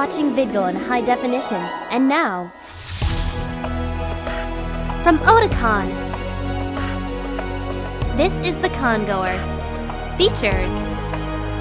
[0.00, 1.60] watching VidGo in high definition.
[1.90, 2.50] And now,
[5.04, 5.86] from Otakon,
[8.16, 9.36] this is the Congoer.
[10.16, 10.72] Features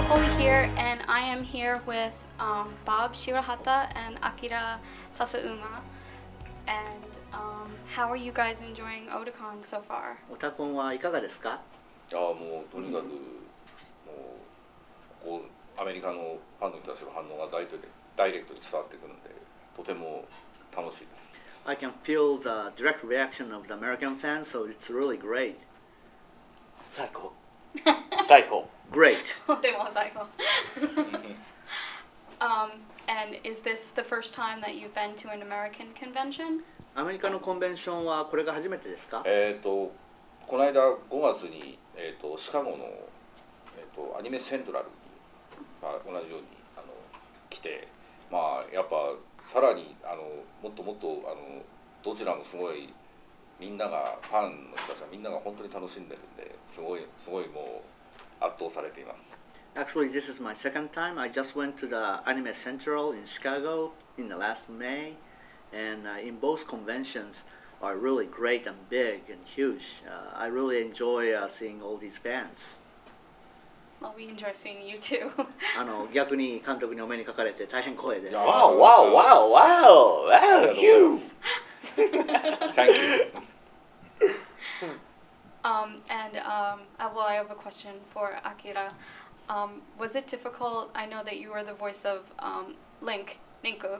[0.08, 4.80] Holy here, and I am here with um, Bob Shirahata and Akira
[5.12, 5.82] Sasauma.
[6.68, 10.18] And um, how are you guys enjoying Otakon so far?
[10.32, 11.60] オタコンはいかがですか
[12.14, 13.12] ああもうとにかくも
[15.22, 17.90] うこうアメリカのファンの人たちの反応がダイレクトで
[18.21, 19.31] ダイレクトに伝わってくるんで
[19.75, 20.27] とても
[20.77, 25.57] 楽しいです I can feel the direct reaction of the American fans, so it's really great.
[26.87, 27.33] 最高
[28.27, 29.17] 最高 Great.
[29.63, 30.27] でも最後
[32.41, 32.73] um,
[33.09, 36.63] and is this the first time that you've been to an American convention?
[36.95, 39.93] アメリカのコンベンションはこれが初めてですかえっ、と
[40.47, 42.85] この間5月に、えー、とシカゴの、
[43.79, 44.93] えー、とアニメセントラルに、
[45.81, 46.47] まあ、同じように
[46.77, 46.87] あの
[47.49, 47.89] 来て
[48.31, 50.23] まあやっぱさらにあの
[50.63, 51.63] もっともっとあの
[52.03, 52.93] どちらもすごい
[53.59, 57.83] みんながファンの人たちはみんなが本当に楽しんでるんですごいすごいも
[58.41, 59.39] う圧倒されています
[59.77, 61.17] Actually, this is my second time.
[61.17, 65.15] I just went to the Anime Central in Chicago in the last May,
[65.73, 67.45] and uh, in both conventions
[67.81, 70.03] are really great and big and huge.
[70.05, 72.80] Uh, I really enjoy uh, seeing all these fans.
[74.02, 75.32] Well, we enjoy seeing you too.
[75.80, 78.32] あの逆に監督にお目にかかれて大変光栄です。
[78.32, 81.20] いやわおわおわおわおわおヒュー
[82.74, 83.32] Thank you
[85.64, 88.94] Um, and um, uh, well, I have a question for Akira.
[89.50, 90.92] Um, was it difficult?
[90.94, 94.00] I know that you were the voice of um, Link, Ninku.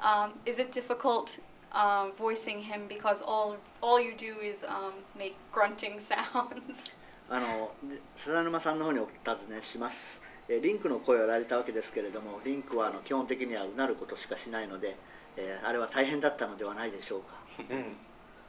[0.00, 1.40] Um, is it difficult
[1.72, 6.94] um, voicing him because all all you do is um, make grunting sounds?
[7.29, 7.71] あの
[8.15, 10.21] 笹沼さんの方にお尋ねします。
[10.49, 14.95] えリンクの声をやられたわけですけれども、リンクはあの基本的にはうなることしかしないので、
[15.35, 17.35] えーあれは大変だったのではないでしょうか。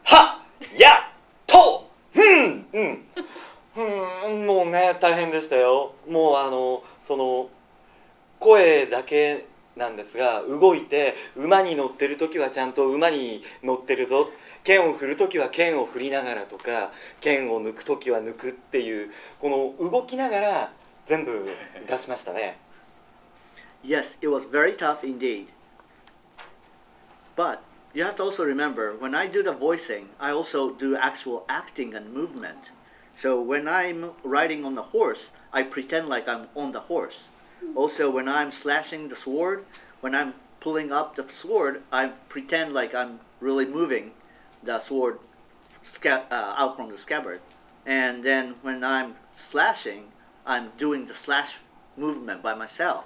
[0.04, 0.42] は
[0.78, 1.10] や
[1.46, 3.04] とうんうん
[4.28, 7.48] うんもうね大変でしたよもうあのその
[8.38, 9.46] 声だけ
[9.78, 14.28] なんですが動いて馬に乗ってる時はちゃんと馬に乗ってるぞ
[14.64, 16.90] 剣を振る時は剣を振りながらとか
[17.20, 20.72] 剣を抜く時は抜くっていうこの動きながら
[21.06, 21.48] 全部
[21.88, 22.58] 出しましたね
[23.84, 25.46] Yes, it was very tough indeed.
[27.36, 27.62] But
[27.94, 31.94] you have to also remember when I do the voicing, I also do actual acting
[31.94, 32.72] and movement.
[33.14, 37.28] So when I'm riding on the horse, I pretend like I'm on the horse.
[37.75, 39.65] Also, when I'm slashing the sword,
[40.01, 44.11] when I'm pulling up the sword, I pretend like I'm really moving
[44.61, 45.19] the sword
[45.81, 47.41] sca- uh, out from the scabbard.
[47.85, 50.11] And then when I'm slashing,
[50.45, 51.57] I'm doing the slash
[51.97, 53.05] movement by myself.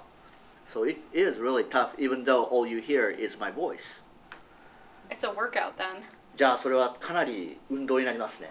[0.66, 4.00] So it is really tough, even though all you hear is my voice.
[5.10, 6.04] It's a workout then.
[6.36, 8.50] じゃあそれはかなり運動になりますね。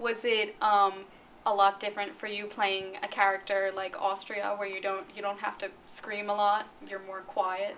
[0.00, 1.04] Was it um,
[1.45, 5.39] a lot different for you playing a character like Austria, where you don't you don't
[5.39, 6.65] have to scream a lot?
[6.87, 7.75] You're more quiet.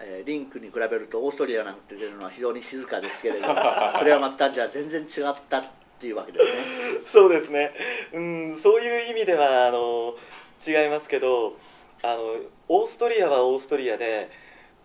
[0.00, 3.54] えーリンクに比べるとオーストリアなんて出るのは非常に静かですけれども、
[3.98, 5.64] それはまたじゃあ全然違ったっ
[6.00, 6.52] ていうわけですね。
[7.06, 7.72] そうですね、
[8.12, 10.16] うん、そういう意味ではあの
[10.66, 11.56] 違いますけど
[12.02, 12.36] あの
[12.68, 14.30] オーストリアはオーストリアで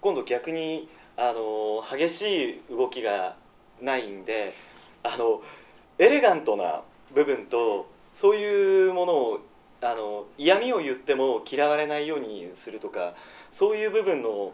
[0.02, 3.36] 今度逆にあの激しい動きが
[3.82, 4.54] ないんで
[5.04, 5.42] あの
[5.98, 6.82] エレガントな
[7.12, 9.40] 部分とそういうものを
[9.82, 13.14] あの嫌味を言っても嫌われないようにするとか
[13.50, 14.52] そういう部分の、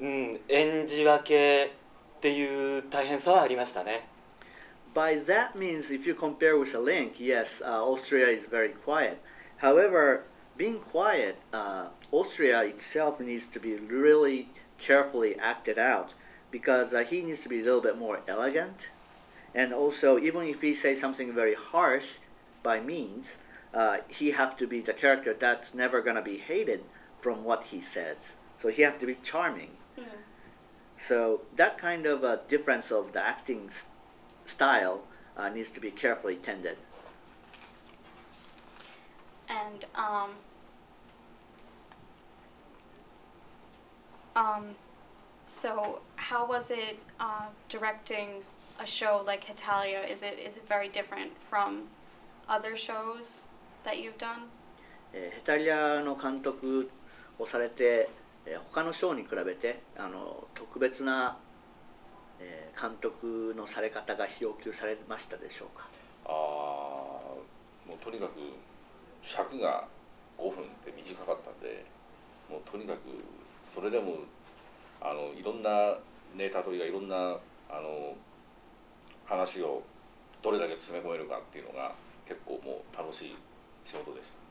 [0.00, 4.08] うん、演じ分けっていう大変さはありましたね。
[4.94, 9.18] By that means, if you compare with a link, yes, uh, Austria is very quiet.
[9.58, 10.22] However,
[10.56, 14.48] being quiet, uh, Austria itself needs to be really
[14.78, 16.14] carefully acted out
[16.50, 18.88] because uh, he needs to be a little bit more elegant.
[19.54, 22.14] And also, even if he says something very harsh
[22.66, 23.36] by means,
[23.72, 26.82] uh, he have to be the character that's never going to be hated
[27.20, 28.34] from what he says.
[28.58, 29.70] So he have to be charming.
[30.98, 33.70] So that kind of a difference of the acting
[34.46, 35.02] style
[35.36, 36.78] uh, needs to be carefully tended.
[39.48, 40.30] And um,
[44.34, 44.64] um,
[45.46, 48.42] so how was it uh, directing
[48.80, 50.00] a show like Hitalia?
[50.00, 51.88] Is it is it very different from
[52.48, 53.46] other shows
[53.84, 54.46] that you've done?
[55.12, 56.90] えーヘタリアの監督
[57.38, 58.08] をされて、
[58.44, 61.36] えー他のショーに比べてあの特別な、
[62.40, 65.86] えー監督のされ方が要求されましたでしょうか？
[66.26, 68.32] ああもうとにかく
[69.22, 69.86] 尺が
[70.38, 71.84] 5分って短かったんで
[72.50, 72.98] もうとにかく
[73.64, 74.16] それでも
[75.00, 75.96] あのいろんな
[76.36, 77.16] ネタというかいろんな
[77.70, 78.14] あの
[79.24, 79.82] 話を
[80.42, 81.94] どれだけ詰め込めるかっていうのが
[82.27, 83.35] 結構もう楽しい
[83.83, 84.41] 仕事でした。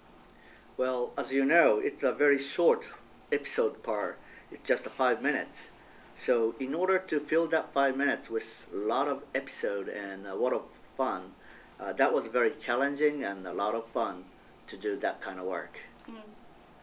[0.82, 2.86] Well, as you know, it's a very short
[3.30, 4.18] episode part.
[4.50, 5.70] It's just five minutes.
[6.16, 10.34] So, in order to fill that five minutes with a lot of episode and a
[10.34, 10.62] lot of
[10.96, 11.34] fun,
[11.78, 14.24] uh, that was very challenging and a lot of fun
[14.68, 15.78] to do that kind of work.
[16.08, 16.22] Mm.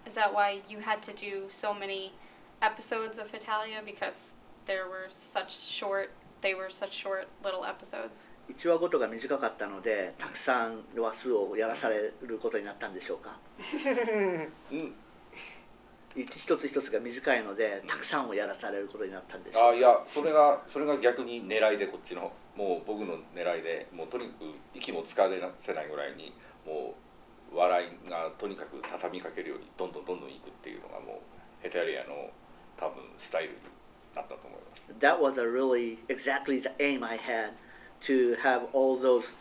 [0.05, 2.13] Is that why you had to do so many
[2.61, 4.33] episodes of Italia because
[4.65, 6.11] there were such short
[6.42, 8.30] they were such short little episodes?
[8.54, 13.38] 1話ごとが短かったので、たくさん話数をやらされることになったんでしょうか？
[14.70, 14.94] うん
[16.14, 19.68] い一つ一つが短いので、たくさんをやらされることになったんでしょうか？
[19.70, 26.34] あいやそれがそれが逆に狙いでこっちのもう僕の狙いでもうとにかく息も使わせないぐらいに
[26.66, 26.94] も
[27.50, 32.28] う笑いがとにかく畳みかけるようにどんどんどんどんいくっていうのがもうヘタリアの
[32.76, 33.56] 多分スタイル
[34.11, 34.93] になったと思います。
[34.99, 37.51] that was a really exactly the aim I had
[38.01, 39.33] to have all those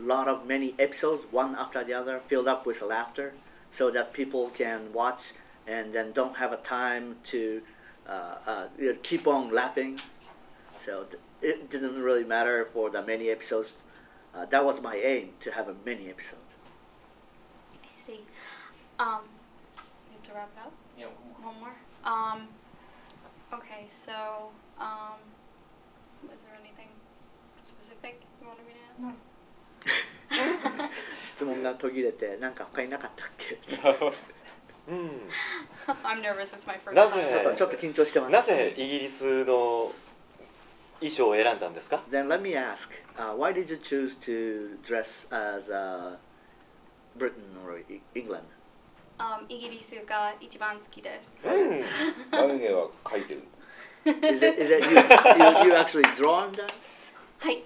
[0.00, 3.34] lot of many episodes one after the other filled up with laughter
[3.70, 5.34] so that people can watch
[5.66, 7.60] and then don't have a time to
[8.08, 10.00] uh, uh, you know, keep on laughing
[10.78, 13.82] so th- it didn't really matter for the many episodes
[14.34, 16.56] uh, that was my aim to have a many episodes
[17.88, 18.20] I see.
[18.98, 19.22] Um,
[20.08, 20.72] we have to wrap it up.
[21.42, 21.74] One more.
[22.04, 22.48] Um,
[23.57, 24.11] okay, so
[24.79, 25.17] um,
[26.25, 26.89] is there anything
[27.63, 29.13] specific you wanted me to ask?
[31.35, 33.59] 質問が途切れてなんか他になかったっけ
[34.87, 35.09] うん
[36.03, 36.53] I'm nervous.
[36.55, 37.51] It's my first な time.
[37.51, 39.91] ぜちょっと緊張してますなぜイギリスの
[40.99, 46.15] 衣装を選んだんですか Then let me ask, uh, why did you choose to dress as uh,
[47.17, 48.43] Britain or E- England?
[49.18, 51.32] Um, イギリスが一番好きです。
[51.44, 51.82] うん
[52.30, 53.42] 眉毛は描いてる
[54.04, 55.00] Is it, is it you, you,
[55.66, 56.72] you actually drawn that?
[57.40, 57.62] はい。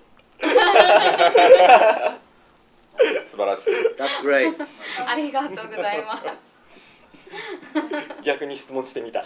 [3.26, 4.54] 素晴らしい That's great.
[5.06, 6.52] ありがとうございます。
[8.24, 9.22] 逆に質問してみた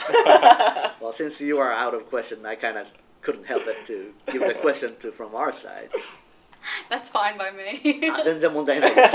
[1.00, 2.88] Well, since you are out of question, I kind of
[3.22, 5.90] couldn't help it to give the question to from our side.
[6.90, 8.10] That's fine by me.
[8.10, 9.10] あ全然問題ないです。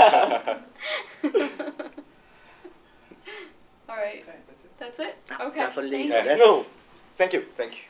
[3.97, 4.23] right.
[4.23, 4.71] Okay, that's it.
[4.79, 5.15] That's it?
[5.31, 5.59] Ah, okay.
[5.59, 5.83] That's all.
[5.83, 6.37] Thank.
[6.37, 6.65] No.
[7.15, 7.45] Thank you.
[7.55, 7.81] Thank you.